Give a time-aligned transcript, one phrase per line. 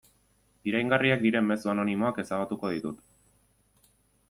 [0.71, 3.07] Iraingarriak diren mezu anonimoak ezabatuko ditut.